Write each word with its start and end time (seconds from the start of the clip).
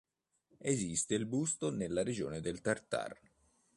Esiste 0.61 1.13
il 1.13 1.27
busto 1.27 1.69
nella 1.69 2.01
regione 2.01 2.41
del 2.41 2.61
Tartar. 2.61 3.19